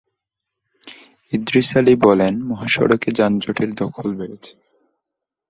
[1.33, 4.53] ইদ্রিস আলী বলেন, মহাসড়কে যানজটের ধকল বেড়েছে।